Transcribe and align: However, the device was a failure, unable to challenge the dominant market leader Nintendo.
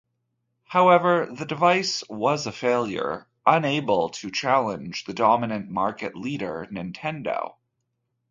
However, 0.63 1.27
the 1.27 1.45
device 1.45 2.03
was 2.09 2.47
a 2.47 2.51
failure, 2.51 3.27
unable 3.45 4.09
to 4.09 4.31
challenge 4.31 5.03
the 5.05 5.13
dominant 5.13 5.69
market 5.69 6.15
leader 6.15 6.67
Nintendo. 6.71 7.53